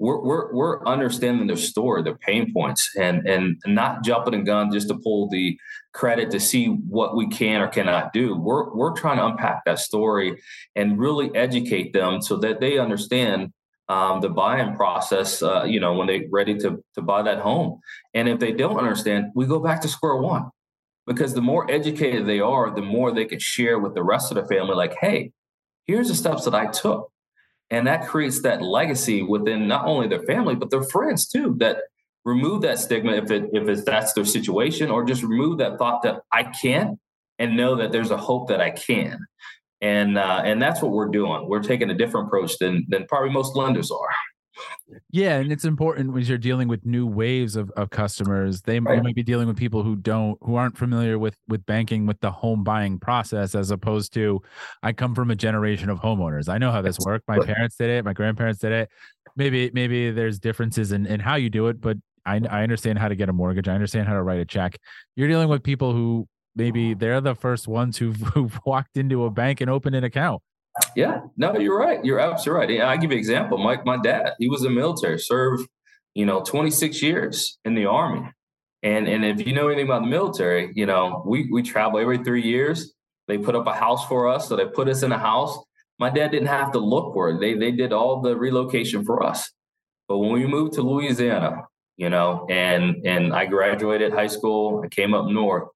We're, 0.00 0.20
we're 0.20 0.54
we're 0.54 0.86
understanding 0.86 1.46
their 1.46 1.56
story, 1.56 2.02
their 2.02 2.16
pain 2.16 2.52
points, 2.54 2.90
and 2.98 3.28
and 3.28 3.58
not 3.66 4.02
jumping 4.02 4.34
a 4.34 4.42
gun 4.42 4.72
just 4.72 4.88
to 4.88 4.98
pull 4.98 5.28
the 5.28 5.58
credit 5.92 6.30
to 6.30 6.40
see 6.40 6.68
what 6.68 7.14
we 7.14 7.28
can 7.28 7.60
or 7.60 7.68
cannot 7.68 8.14
do. 8.14 8.34
We're 8.34 8.74
we're 8.74 8.94
trying 8.94 9.18
to 9.18 9.26
unpack 9.26 9.66
that 9.66 9.78
story 9.78 10.40
and 10.74 10.98
really 10.98 11.30
educate 11.34 11.92
them 11.92 12.22
so 12.22 12.38
that 12.38 12.60
they 12.60 12.78
understand 12.78 13.52
um, 13.90 14.20
the 14.20 14.30
buying 14.30 14.74
process, 14.74 15.42
uh, 15.42 15.64
you 15.64 15.80
know, 15.80 15.92
when 15.94 16.06
they're 16.06 16.22
ready 16.30 16.56
to, 16.58 16.82
to 16.94 17.02
buy 17.02 17.22
that 17.22 17.40
home. 17.40 17.80
And 18.14 18.28
if 18.28 18.38
they 18.38 18.52
don't 18.52 18.78
understand, 18.78 19.32
we 19.34 19.46
go 19.46 19.58
back 19.58 19.80
to 19.82 19.88
square 19.88 20.14
one 20.16 20.50
because 21.08 21.34
the 21.34 21.42
more 21.42 21.68
educated 21.68 22.24
they 22.24 22.38
are, 22.38 22.74
the 22.74 22.82
more 22.82 23.12
they 23.12 23.24
can 23.24 23.40
share 23.40 23.80
with 23.80 23.94
the 23.94 24.04
rest 24.04 24.30
of 24.30 24.36
the 24.36 24.46
family, 24.46 24.76
like, 24.76 24.94
hey, 25.00 25.32
here's 25.86 26.06
the 26.06 26.14
steps 26.14 26.44
that 26.44 26.54
I 26.54 26.66
took. 26.68 27.10
And 27.70 27.86
that 27.86 28.08
creates 28.08 28.42
that 28.42 28.62
legacy 28.62 29.22
within 29.22 29.68
not 29.68 29.86
only 29.86 30.08
their 30.08 30.22
family, 30.22 30.56
but 30.56 30.70
their 30.70 30.82
friends 30.82 31.28
too, 31.28 31.54
that 31.58 31.78
remove 32.24 32.62
that 32.62 32.78
stigma 32.78 33.12
if 33.12 33.30
it 33.30 33.44
if 33.52 33.68
it's 33.68 33.84
that's 33.84 34.12
their 34.12 34.24
situation, 34.24 34.90
or 34.90 35.04
just 35.04 35.22
remove 35.22 35.58
that 35.58 35.78
thought 35.78 36.02
that 36.02 36.22
I 36.32 36.44
can't 36.44 36.98
and 37.38 37.56
know 37.56 37.76
that 37.76 37.92
there's 37.92 38.10
a 38.10 38.16
hope 38.16 38.48
that 38.48 38.60
I 38.60 38.70
can 38.70 39.18
and 39.80 40.18
uh, 40.18 40.42
and 40.44 40.60
that's 40.60 40.82
what 40.82 40.92
we're 40.92 41.08
doing. 41.08 41.48
We're 41.48 41.62
taking 41.62 41.90
a 41.90 41.94
different 41.94 42.26
approach 42.26 42.58
than 42.58 42.84
than 42.88 43.06
probably 43.06 43.30
most 43.30 43.56
lenders 43.56 43.90
are. 43.90 44.08
Yeah, 45.10 45.36
and 45.36 45.52
it's 45.52 45.64
important 45.64 46.12
when 46.12 46.24
you're 46.24 46.38
dealing 46.38 46.68
with 46.68 46.84
new 46.84 47.06
waves 47.06 47.56
of, 47.56 47.70
of 47.72 47.90
customers. 47.90 48.62
They 48.62 48.80
right. 48.80 49.02
might 49.02 49.14
be 49.14 49.22
dealing 49.22 49.46
with 49.46 49.56
people 49.56 49.82
who 49.82 49.96
don't 49.96 50.36
who 50.40 50.56
aren't 50.56 50.76
familiar 50.76 51.18
with 51.18 51.36
with 51.48 51.64
banking 51.66 52.06
with 52.06 52.20
the 52.20 52.30
home 52.30 52.64
buying 52.64 52.98
process 52.98 53.54
as 53.54 53.70
opposed 53.70 54.12
to 54.14 54.42
I 54.82 54.92
come 54.92 55.14
from 55.14 55.30
a 55.30 55.36
generation 55.36 55.90
of 55.90 56.00
homeowners. 56.00 56.48
I 56.48 56.58
know 56.58 56.72
how 56.72 56.82
this 56.82 56.98
worked. 57.04 57.28
My 57.28 57.38
parents 57.38 57.76
did 57.76 57.90
it, 57.90 58.04
my 58.04 58.12
grandparents 58.12 58.60
did 58.60 58.72
it. 58.72 58.90
Maybe 59.36 59.70
maybe 59.72 60.10
there's 60.10 60.38
differences 60.38 60.92
in, 60.92 61.06
in 61.06 61.20
how 61.20 61.36
you 61.36 61.50
do 61.50 61.68
it, 61.68 61.80
but 61.80 61.96
I, 62.26 62.40
I 62.50 62.62
understand 62.62 62.98
how 62.98 63.08
to 63.08 63.16
get 63.16 63.28
a 63.28 63.32
mortgage. 63.32 63.68
I 63.68 63.74
understand 63.74 64.08
how 64.08 64.14
to 64.14 64.22
write 64.22 64.40
a 64.40 64.44
check. 64.44 64.78
You're 65.16 65.28
dealing 65.28 65.48
with 65.48 65.62
people 65.62 65.92
who 65.92 66.28
maybe 66.54 66.94
they're 66.94 67.20
the 67.20 67.34
first 67.34 67.68
ones 67.68 67.96
who've, 67.96 68.16
who've 68.34 68.58
walked 68.64 68.96
into 68.96 69.24
a 69.24 69.30
bank 69.30 69.60
and 69.60 69.70
opened 69.70 69.96
an 69.96 70.04
account. 70.04 70.42
Yeah, 70.96 71.20
no, 71.36 71.56
you're 71.58 71.78
right. 71.78 72.04
You're 72.04 72.20
absolutely 72.20 72.78
right. 72.78 72.88
I 72.88 72.96
give 72.96 73.10
you 73.10 73.16
an 73.16 73.18
example. 73.18 73.58
Mike, 73.58 73.84
my 73.84 73.96
dad, 73.96 74.34
he 74.38 74.48
was 74.48 74.64
in 74.64 74.74
military, 74.74 75.18
served, 75.18 75.68
you 76.14 76.26
know, 76.26 76.42
26 76.42 77.02
years 77.02 77.58
in 77.64 77.74
the 77.74 77.86
army. 77.86 78.28
And 78.82 79.08
and 79.08 79.24
if 79.24 79.46
you 79.46 79.52
know 79.52 79.68
anything 79.68 79.86
about 79.86 80.02
the 80.02 80.08
military, 80.08 80.72
you 80.74 80.86
know, 80.86 81.22
we 81.26 81.48
we 81.52 81.62
travel 81.62 82.00
every 82.00 82.18
three 82.18 82.42
years. 82.42 82.94
They 83.28 83.38
put 83.38 83.54
up 83.54 83.66
a 83.66 83.74
house 83.74 84.06
for 84.06 84.28
us, 84.28 84.48
so 84.48 84.56
they 84.56 84.66
put 84.66 84.88
us 84.88 85.02
in 85.02 85.12
a 85.12 85.18
house. 85.18 85.56
My 85.98 86.08
dad 86.10 86.30
didn't 86.30 86.48
have 86.48 86.72
to 86.72 86.78
look 86.78 87.12
for 87.12 87.28
it. 87.28 87.40
They 87.40 87.54
they 87.54 87.72
did 87.72 87.92
all 87.92 88.22
the 88.22 88.36
relocation 88.36 89.04
for 89.04 89.22
us. 89.22 89.50
But 90.08 90.18
when 90.18 90.32
we 90.32 90.46
moved 90.46 90.72
to 90.74 90.82
Louisiana, 90.82 91.64
you 91.98 92.08
know, 92.08 92.46
and 92.48 93.06
and 93.06 93.34
I 93.34 93.44
graduated 93.46 94.12
high 94.12 94.28
school, 94.28 94.82
I 94.82 94.88
came 94.88 95.12
up 95.12 95.26
north 95.26 95.68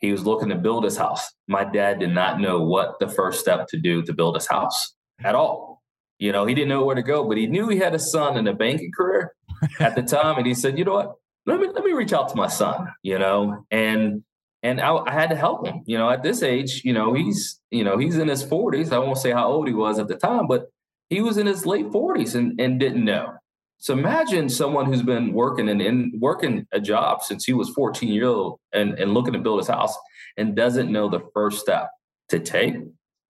he 0.00 0.12
was 0.12 0.24
looking 0.24 0.48
to 0.50 0.54
build 0.54 0.84
his 0.84 0.96
house. 0.96 1.32
My 1.46 1.64
dad 1.64 2.00
did 2.00 2.14
not 2.14 2.40
know 2.40 2.62
what 2.62 2.98
the 3.00 3.08
first 3.08 3.40
step 3.40 3.66
to 3.68 3.78
do 3.78 4.02
to 4.02 4.12
build 4.12 4.36
his 4.36 4.46
house 4.46 4.94
at 5.22 5.34
all. 5.34 5.82
You 6.18 6.32
know, 6.32 6.46
he 6.46 6.54
didn't 6.54 6.68
know 6.68 6.84
where 6.84 6.96
to 6.96 7.02
go, 7.02 7.26
but 7.26 7.36
he 7.36 7.46
knew 7.46 7.68
he 7.68 7.78
had 7.78 7.94
a 7.94 7.98
son 7.98 8.36
in 8.36 8.46
a 8.46 8.54
banking 8.54 8.92
career 8.92 9.32
at 9.80 9.94
the 9.94 10.02
time. 10.02 10.36
And 10.36 10.46
he 10.46 10.54
said, 10.54 10.78
you 10.78 10.84
know 10.84 10.94
what? 10.94 11.14
Let 11.46 11.60
me 11.60 11.68
let 11.68 11.84
me 11.84 11.92
reach 11.92 12.12
out 12.12 12.28
to 12.28 12.36
my 12.36 12.48
son, 12.48 12.88
you 13.02 13.18
know, 13.18 13.64
and 13.70 14.22
and 14.62 14.80
I, 14.80 14.94
I, 14.96 15.12
had 15.12 15.30
to 15.30 15.36
help 15.36 15.66
him. 15.66 15.82
You 15.86 15.96
know, 15.96 16.10
at 16.10 16.22
this 16.22 16.42
age, 16.42 16.82
you 16.84 16.92
know, 16.92 17.14
he's 17.14 17.58
you 17.70 17.84
know 17.84 17.96
he's 17.96 18.18
in 18.18 18.28
his 18.28 18.42
forties. 18.42 18.92
I 18.92 18.98
won't 18.98 19.16
say 19.16 19.30
how 19.30 19.48
old 19.48 19.66
he 19.66 19.72
was 19.72 19.98
at 19.98 20.08
the 20.08 20.16
time, 20.16 20.46
but 20.46 20.66
he 21.08 21.22
was 21.22 21.38
in 21.38 21.46
his 21.46 21.64
late 21.64 21.90
forties 21.90 22.34
and 22.34 22.60
and 22.60 22.78
didn't 22.78 23.04
know. 23.04 23.34
So 23.78 23.94
imagine 23.94 24.48
someone 24.48 24.86
who's 24.86 25.02
been 25.02 25.32
working 25.32 25.68
and 25.68 25.80
in 25.80 26.12
working 26.18 26.66
a 26.72 26.80
job 26.80 27.22
since 27.22 27.44
he 27.44 27.52
was 27.52 27.68
14 27.70 28.12
years 28.12 28.26
old 28.26 28.60
and, 28.72 28.98
and 28.98 29.14
looking 29.14 29.32
to 29.34 29.38
build 29.38 29.60
his 29.60 29.68
house 29.68 29.96
and 30.36 30.56
doesn't 30.56 30.90
know 30.90 31.08
the 31.08 31.22
first 31.32 31.60
step 31.60 31.90
to 32.30 32.40
take, 32.40 32.74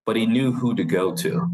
but 0.06 0.16
he 0.16 0.24
knew 0.26 0.52
who 0.52 0.74
to 0.74 0.84
go 0.84 1.14
to. 1.16 1.48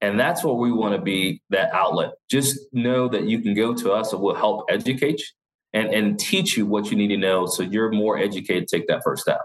And 0.00 0.20
that's 0.20 0.44
what 0.44 0.58
we 0.58 0.70
want 0.70 0.94
to 0.94 1.00
be 1.00 1.42
that 1.50 1.72
outlet. 1.72 2.12
Just 2.30 2.60
know 2.72 3.08
that 3.08 3.24
you 3.24 3.40
can 3.40 3.54
go 3.54 3.74
to 3.74 3.92
us 3.92 4.12
and 4.12 4.20
we'll 4.20 4.34
help 4.34 4.66
educate 4.68 5.20
you 5.20 5.26
and, 5.72 5.88
and 5.92 6.18
teach 6.18 6.56
you 6.56 6.66
what 6.66 6.90
you 6.90 6.96
need 6.96 7.08
to 7.08 7.16
know 7.16 7.46
so 7.46 7.62
you're 7.62 7.90
more 7.90 8.18
educated 8.18 8.68
to 8.68 8.76
take 8.76 8.88
that 8.88 9.02
first 9.02 9.22
step. 9.22 9.40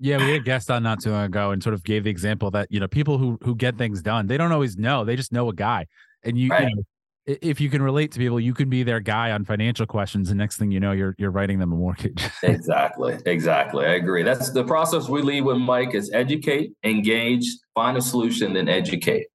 Yeah, 0.00 0.18
we 0.18 0.24
had 0.24 0.40
a 0.40 0.44
guest 0.44 0.70
on 0.70 0.82
not 0.82 1.00
too 1.02 1.10
long 1.10 1.24
ago 1.24 1.50
and 1.50 1.62
sort 1.62 1.74
of 1.74 1.84
gave 1.84 2.04
the 2.04 2.10
example 2.10 2.50
that, 2.52 2.70
you 2.70 2.80
know, 2.80 2.88
people 2.88 3.18
who 3.18 3.38
who 3.42 3.54
get 3.54 3.76
things 3.76 4.00
done, 4.00 4.26
they 4.26 4.36
don't 4.36 4.52
always 4.52 4.76
know. 4.76 5.04
They 5.04 5.16
just 5.16 5.32
know 5.32 5.48
a 5.48 5.54
guy. 5.54 5.86
And 6.22 6.38
you, 6.38 6.50
right. 6.50 6.68
you 6.68 6.76
know, 6.76 6.82
if 7.28 7.60
you 7.60 7.68
can 7.68 7.82
relate 7.82 8.12
to 8.12 8.18
people, 8.18 8.40
you 8.40 8.54
can 8.54 8.70
be 8.70 8.82
their 8.82 9.00
guy 9.00 9.32
on 9.32 9.44
financial 9.44 9.86
questions, 9.86 10.30
and 10.30 10.38
next 10.38 10.56
thing 10.56 10.70
you 10.70 10.80
know, 10.80 10.92
you're 10.92 11.14
you're 11.18 11.30
writing 11.30 11.58
them 11.58 11.72
a 11.72 11.76
mortgage. 11.76 12.24
exactly, 12.42 13.18
exactly. 13.26 13.84
I 13.84 13.94
agree. 13.94 14.22
That's 14.22 14.50
the 14.50 14.64
process 14.64 15.08
we 15.08 15.20
lead 15.20 15.42
with 15.42 15.58
Mike: 15.58 15.94
is 15.94 16.10
educate, 16.12 16.72
engage, 16.84 17.44
find 17.74 17.98
a 17.98 18.02
solution, 18.02 18.54
then 18.54 18.68
educate. 18.68 19.26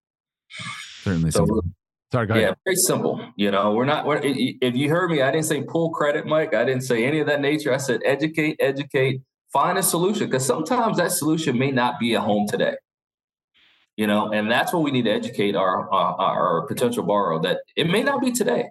Certainly. 1.04 1.32
So, 1.32 1.46
Sorry, 2.12 2.28
go 2.28 2.34
ahead. 2.34 2.44
Yeah, 2.50 2.54
very 2.66 2.76
simple. 2.76 3.24
You 3.36 3.52
know, 3.52 3.74
we're 3.74 3.86
not. 3.86 4.06
We're, 4.06 4.20
if 4.24 4.76
you 4.76 4.90
heard 4.90 5.12
me, 5.12 5.22
I 5.22 5.32
didn't 5.32 5.46
say 5.46 5.64
pull 5.64 5.92
credit, 5.92 6.26
Mike. 6.26 6.56
I 6.56 6.66
didn't 6.66 6.84
say 6.84 7.06
any 7.06 7.20
of 7.20 7.28
that 7.28 7.42
nature. 7.42 7.74
I 7.74 7.78
said 7.78 8.02
educate, 8.04 8.56
educate, 8.60 9.22
find 9.52 9.78
a 9.78 9.84
solution 9.84 10.28
because 10.28 10.46
sometimes 10.46 10.98
that 10.98 11.12
solution 11.12 11.58
may 11.58 11.72
not 11.72 12.00
be 12.00 12.16
a 12.16 12.22
home 12.22 12.48
today 12.48 12.76
you 13.98 14.08
know 14.08 14.32
and 14.32 14.50
that's 14.50 14.74
what 14.74 14.84
we 14.84 14.92
need 14.92 15.04
to 15.04 15.12
educate 15.12 15.56
our, 15.56 15.92
our, 15.92 16.20
our 16.20 16.68
potential 16.68 17.04
borrower 17.04 17.42
that 17.42 17.60
it 17.76 17.90
may 17.90 18.04
not 18.04 18.22
be 18.22 18.32
today 18.32 18.70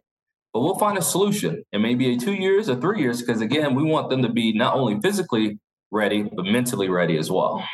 but 0.53 0.61
we'll 0.61 0.79
find 0.79 0.99
a 0.99 1.03
solution. 1.03 1.65
It 1.73 1.79
may 1.79 1.95
be 1.95 2.15
a 2.15 2.19
two 2.19 2.35
years 2.35 2.69
or 2.69 2.77
three 2.77 3.01
years 3.01 3.23
because 3.23 3.41
again 3.41 3.75
we 3.75 3.83
want 3.83 4.11
them 4.11 4.23
to 4.23 4.29
be 4.29 4.53
not 4.53 4.75
only 4.75 5.01
physically 5.01 5.59
ready 5.91 6.23
but 6.23 6.45
mentally 6.45 6.89
ready 6.89 7.17
as 7.17 7.31
well. 7.31 7.65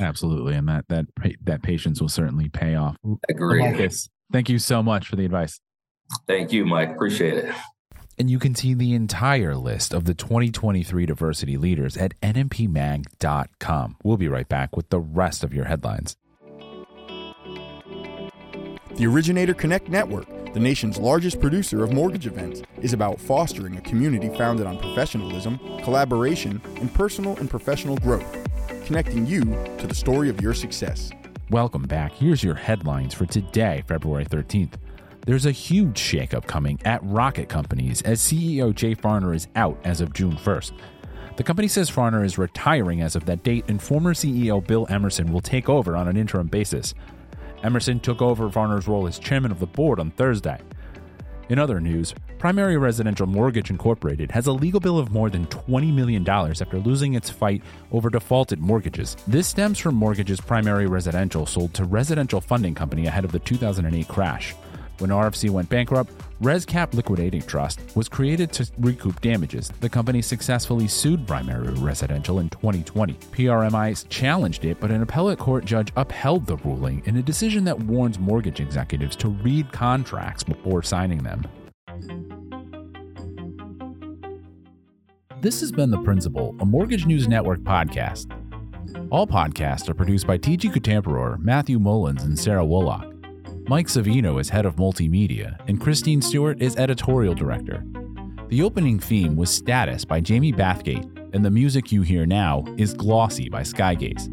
Absolutely 0.00 0.54
and 0.54 0.68
that 0.68 0.86
that 0.88 1.06
that 1.42 1.62
patience 1.62 2.00
will 2.00 2.08
certainly 2.08 2.48
pay 2.48 2.74
off. 2.74 2.96
Agree 3.28 3.60
Marcus, 3.60 4.08
thank 4.32 4.48
you 4.48 4.58
so 4.58 4.82
much 4.82 5.06
for 5.06 5.16
the 5.16 5.24
advice. 5.24 5.60
Thank 6.26 6.52
you 6.52 6.64
mike. 6.64 6.90
Appreciate 6.90 7.34
it. 7.34 7.54
And 8.18 8.30
you 8.30 8.38
can 8.38 8.54
see 8.54 8.72
the 8.72 8.94
entire 8.94 9.54
list 9.56 9.92
of 9.92 10.06
the 10.06 10.14
2023 10.14 11.04
diversity 11.04 11.58
leaders 11.58 11.98
at 11.98 12.18
nmpmag.com. 12.22 13.96
We'll 14.02 14.16
be 14.16 14.28
right 14.28 14.48
back 14.48 14.74
with 14.74 14.88
the 14.88 14.98
rest 14.98 15.44
of 15.44 15.52
your 15.52 15.66
headlines. 15.66 16.16
The 18.96 19.06
Originator 19.06 19.52
Connect 19.52 19.90
Network, 19.90 20.26
the 20.54 20.58
nation's 20.58 20.96
largest 20.96 21.38
producer 21.38 21.84
of 21.84 21.92
mortgage 21.92 22.26
events, 22.26 22.62
is 22.80 22.94
about 22.94 23.20
fostering 23.20 23.76
a 23.76 23.80
community 23.82 24.30
founded 24.30 24.66
on 24.66 24.78
professionalism, 24.78 25.58
collaboration, 25.84 26.62
and 26.80 26.92
personal 26.94 27.36
and 27.36 27.50
professional 27.50 27.98
growth. 27.98 28.24
connecting 28.86 29.26
you 29.26 29.42
to 29.76 29.86
the 29.86 29.94
story 29.94 30.30
of 30.30 30.40
your 30.40 30.54
success. 30.54 31.10
Welcome 31.50 31.82
back. 31.82 32.14
Here's 32.14 32.42
your 32.42 32.54
headlines 32.54 33.12
for 33.12 33.26
today, 33.26 33.84
February 33.86 34.24
13th. 34.24 34.74
There's 35.26 35.44
a 35.44 35.50
huge 35.50 36.00
shakeup 36.00 36.46
coming 36.46 36.80
at 36.86 37.00
Rocket 37.02 37.50
Companies 37.50 38.00
as 38.02 38.20
CEO 38.20 38.74
Jay 38.74 38.94
Farner 38.94 39.34
is 39.34 39.48
out 39.56 39.78
as 39.84 40.00
of 40.00 40.14
June 40.14 40.36
1st. 40.36 40.72
The 41.36 41.44
company 41.44 41.68
says 41.68 41.90
Farner 41.90 42.24
is 42.24 42.38
retiring 42.38 43.02
as 43.02 43.14
of 43.14 43.26
that 43.26 43.42
date, 43.42 43.66
and 43.68 43.82
former 43.82 44.14
CEO 44.14 44.66
Bill 44.66 44.86
Emerson 44.88 45.32
will 45.32 45.42
take 45.42 45.68
over 45.68 45.94
on 45.94 46.08
an 46.08 46.16
interim 46.16 46.46
basis. 46.46 46.94
Emerson 47.62 48.00
took 48.00 48.22
over 48.22 48.48
Farner's 48.48 48.88
role 48.88 49.06
as 49.06 49.18
chairman 49.18 49.50
of 49.50 49.60
the 49.60 49.66
board 49.66 49.98
on 49.98 50.10
Thursday. 50.12 50.58
In 51.48 51.58
other 51.58 51.80
news, 51.80 52.14
Primary 52.38 52.76
Residential 52.76 53.26
Mortgage 53.26 53.70
Incorporated 53.70 54.30
has 54.30 54.46
a 54.46 54.52
legal 54.52 54.80
bill 54.80 54.98
of 54.98 55.10
more 55.10 55.30
than 55.30 55.46
$20 55.46 55.92
million 55.94 56.28
after 56.28 56.78
losing 56.78 57.14
its 57.14 57.30
fight 57.30 57.62
over 57.92 58.10
defaulted 58.10 58.58
mortgages. 58.58 59.16
This 59.26 59.46
stems 59.46 59.78
from 59.78 59.94
mortgages 59.94 60.40
Primary 60.40 60.86
Residential 60.86 61.46
sold 61.46 61.72
to 61.74 61.84
Residential 61.84 62.40
Funding 62.40 62.74
Company 62.74 63.06
ahead 63.06 63.24
of 63.24 63.32
the 63.32 63.38
2008 63.38 64.08
crash. 64.08 64.54
When 64.98 65.10
RFC 65.10 65.50
went 65.50 65.68
bankrupt, 65.68 66.12
ResCap 66.40 66.94
Liquidating 66.94 67.42
Trust 67.42 67.80
was 67.94 68.08
created 68.08 68.52
to 68.52 68.70
recoup 68.78 69.20
damages. 69.20 69.70
The 69.80 69.88
company 69.88 70.22
successfully 70.22 70.88
sued 70.88 71.26
Primary 71.26 71.72
Residential 71.74 72.38
in 72.38 72.48
2020. 72.48 73.14
PRMI 73.14 74.06
challenged 74.08 74.64
it, 74.64 74.80
but 74.80 74.90
an 74.90 75.02
appellate 75.02 75.38
court 75.38 75.64
judge 75.64 75.92
upheld 75.96 76.46
the 76.46 76.56
ruling 76.58 77.02
in 77.04 77.16
a 77.16 77.22
decision 77.22 77.64
that 77.64 77.78
warns 77.78 78.18
mortgage 78.18 78.60
executives 78.60 79.16
to 79.16 79.28
read 79.28 79.70
contracts 79.70 80.42
before 80.42 80.82
signing 80.82 81.22
them. 81.22 81.46
This 85.42 85.60
has 85.60 85.70
been 85.70 85.90
The 85.90 86.02
Principal, 86.02 86.56
a 86.60 86.64
Mortgage 86.64 87.04
News 87.06 87.28
Network 87.28 87.60
podcast. 87.60 88.32
All 89.10 89.26
podcasts 89.26 89.88
are 89.88 89.94
produced 89.94 90.26
by 90.26 90.38
TG 90.38 90.72
Kutamperor, 90.72 91.38
Matthew 91.38 91.78
Mullins, 91.78 92.24
and 92.24 92.38
Sarah 92.38 92.64
Woloch. 92.64 93.15
Mike 93.68 93.88
Savino 93.88 94.40
is 94.40 94.48
head 94.48 94.64
of 94.64 94.76
multimedia, 94.76 95.58
and 95.66 95.80
Christine 95.80 96.22
Stewart 96.22 96.62
is 96.62 96.76
editorial 96.76 97.34
director. 97.34 97.82
The 98.48 98.62
opening 98.62 99.00
theme 99.00 99.34
was 99.34 99.50
Status 99.50 100.04
by 100.04 100.20
Jamie 100.20 100.52
Bathgate, 100.52 101.34
and 101.34 101.44
the 101.44 101.50
music 101.50 101.90
you 101.90 102.02
hear 102.02 102.26
now 102.26 102.64
is 102.76 102.94
Glossy 102.94 103.48
by 103.48 103.62
Skygaze. 103.62 104.28